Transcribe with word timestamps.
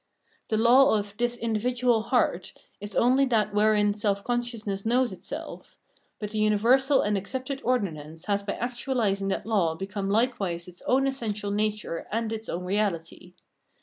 The 0.47 0.57
law 0.57 0.97
of" 0.97 1.15
this 1.19 1.37
individual 1.37 2.01
heart" 2.01 2.53
is 2.81 2.95
only 2.95 3.23
that 3.25 3.53
wherein 3.53 3.93
self 3.93 4.23
consciousness 4.23 4.83
knows 4.83 5.13
itself; 5.13 5.77
but 6.17 6.31
the 6.31 6.39
universal 6.39 7.01
and 7.03 7.15
accepted 7.15 7.61
ordinance 7.63 8.25
has 8.25 8.41
by 8.41 8.53
actualising 8.53 9.29
that 9.29 9.45
law 9.45 9.75
become 9.75 10.09
Likewise 10.09 10.67
its 10.67 10.81
own 10.87 11.05
essential 11.05 11.51
nature 11.51 12.07
and 12.11 12.33
its 12.33 12.49
own 12.49 12.63
reality. 12.65 13.35